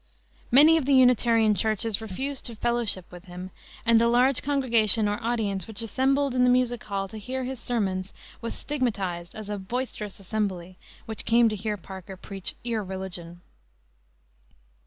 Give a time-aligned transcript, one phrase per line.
[0.49, 3.51] Many of the Unitarian churches refused to "fellowship" with him;
[3.85, 8.11] and the large congregation, or audience, which assembled in Music Hall to hear his sermons
[8.41, 13.41] was stigmatized as a "boisterous assembly" which came to hear Parker preach irreligion.